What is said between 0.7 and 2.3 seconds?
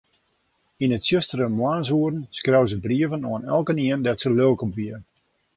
Yn 'e tsjustere moarnsoeren